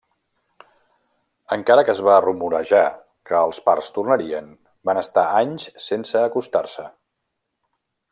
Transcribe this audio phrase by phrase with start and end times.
[1.55, 2.81] Encara que es va rumorejar
[3.31, 4.49] que els parts tornarien,
[4.91, 6.89] van estar anys sense acostar-se.